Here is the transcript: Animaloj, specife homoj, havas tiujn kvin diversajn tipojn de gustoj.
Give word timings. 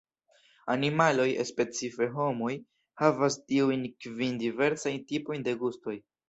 Animaloj, 0.75 1.27
specife 1.49 2.07
homoj, 2.15 2.53
havas 3.03 3.37
tiujn 3.53 3.85
kvin 4.07 4.41
diversajn 4.45 4.99
tipojn 5.13 5.47
de 5.51 5.55
gustoj. 5.63 5.97